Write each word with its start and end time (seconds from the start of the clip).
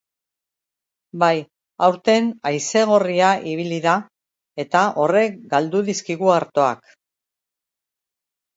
Bai, 1.23 1.35
aurten 1.87 2.31
haize 2.51 2.83
gorria 2.93 3.29
ibili 3.53 3.79
da, 3.85 3.93
eta 4.65 4.83
horrek 5.05 5.39
galdu 5.55 5.85
dizkigu 5.93 6.35
artoak. 6.41 6.93